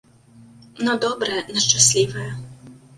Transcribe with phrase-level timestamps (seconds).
[0.89, 2.29] На добрае, на шчаслівае!